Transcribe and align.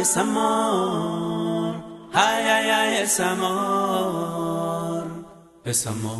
es 0.00 0.16
amor. 0.16 1.74
Ay, 2.12 2.44
ay, 2.44 2.70
ay, 2.70 2.96
es 3.02 3.20
amor. 3.20 5.04
Es 5.64 5.86
amor. 5.86 6.18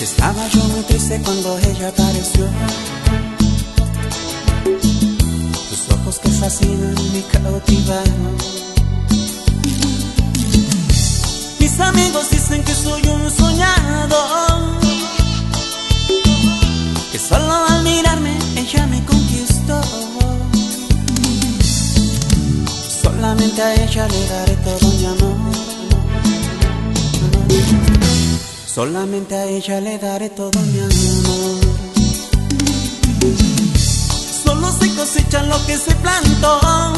Estaba 0.00 0.48
yo 0.48 0.64
muy 0.64 0.82
triste 0.84 1.20
cuando 1.24 1.58
ella 1.58 1.88
apareció. 1.88 2.46
Tus 5.68 5.90
ojos 5.94 6.18
que 6.18 6.28
fascinan 6.30 6.94
me 7.12 7.22
cautivaron. 7.32 8.65
Mis 11.76 11.86
amigos 11.86 12.30
dicen 12.30 12.64
que 12.64 12.74
soy 12.74 13.02
un 13.06 13.30
soñado. 13.30 14.16
Que 17.12 17.18
solo 17.18 17.52
al 17.68 17.82
mirarme 17.82 18.34
ella 18.56 18.86
me 18.86 19.04
conquistó. 19.04 19.78
Solamente 23.02 23.60
a 23.60 23.74
ella 23.74 24.08
le 24.08 24.26
daré 24.26 24.56
todo 24.56 24.88
mi 24.88 25.04
amor. 25.04 25.36
Solamente 28.74 29.34
a 29.34 29.44
ella 29.44 29.78
le 29.78 29.98
daré 29.98 30.30
todo 30.30 30.58
mi 30.58 30.78
amor. 30.78 31.60
Solo 34.44 34.72
se 34.72 34.94
cosecha 34.94 35.42
lo 35.42 35.66
que 35.66 35.76
se 35.76 35.94
plantó. 35.96 36.95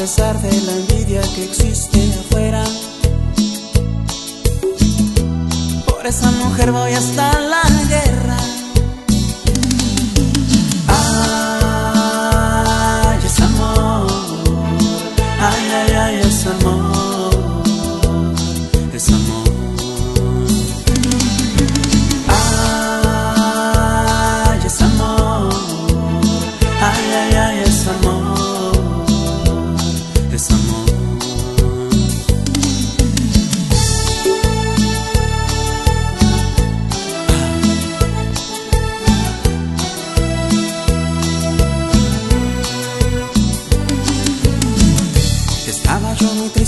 Pesar 0.00 0.40
de 0.40 0.50
la 0.62 0.72
envidia 0.72 1.20
que 1.34 1.44
existe 1.44 1.98
afuera. 2.20 2.64
Por 5.84 6.06
esa 6.06 6.30
mujer 6.30 6.72
voy 6.72 6.92
hasta 6.94 7.38
la 7.38 7.49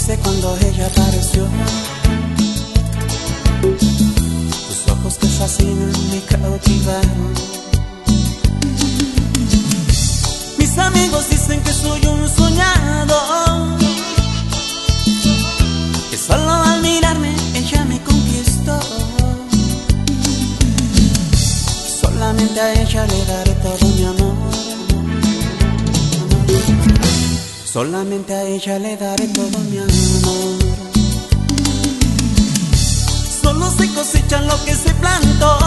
triste 0.03 0.19
cuando 0.23 0.57
ella 0.57 0.87
apareció. 0.87 1.47
Tus 3.61 4.93
ojos 4.93 5.19
que 5.19 5.27
fascinan 5.27 5.93
me 6.11 6.21
cautivaron. 6.23 7.35
Mis 10.59 10.79
amigos 10.79 11.29
dicen 11.31 11.61
que 11.63 11.73
soy 11.73 12.07
un 12.07 12.29
soñado. 12.29 13.77
Que 16.11 16.17
solo 16.17 16.51
al 16.51 16.83
mirarme 16.83 17.35
ella 17.55 17.85
me 17.85 18.01
conquistó. 18.03 18.79
Solamente 22.01 22.61
a 22.61 22.73
ella 22.83 23.07
le 23.07 23.25
daré 23.25 23.55
todo 23.55 23.89
mi 23.89 24.05
amor. 24.05 24.32
Solamente 27.73 28.35
a 28.35 28.43
ella 28.43 28.79
le 28.79 28.99
daré 28.99 29.29
todo 29.29 29.59
mi 29.71 29.79
amor. 29.79 30.59
Solo 33.43 33.71
se 33.71 33.89
cosecha 33.95 34.43
lo 34.43 34.63
que 34.67 34.75
se 34.75 34.93
plantó. 34.97 35.59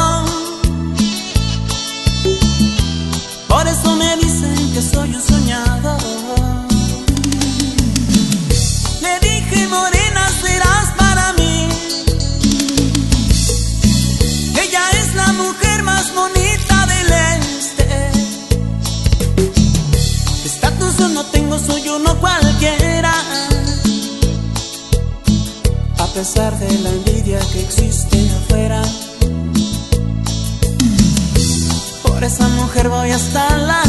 Por 3.47 3.67
eso 3.67 3.95
me 3.95 4.17
dicen 4.17 4.54
pesar 26.15 26.57
de 26.57 26.79
la 26.79 26.89
envidia 26.91 27.39
que 27.51 27.59
existe 27.59 28.17
afuera. 28.37 28.81
Por 32.03 32.23
esa 32.23 32.47
mujer 32.47 32.87
voy 32.87 33.11
hasta 33.11 33.57
la. 33.57 33.84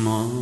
Mom. 0.00 0.39